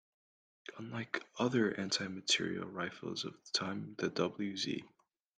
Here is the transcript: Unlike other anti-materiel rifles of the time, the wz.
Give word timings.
Unlike 0.79 1.23
other 1.37 1.79
anti-materiel 1.79 2.65
rifles 2.65 3.23
of 3.23 3.33
the 3.33 3.51
time, 3.53 3.93
the 3.99 4.09
wz. 4.09 4.81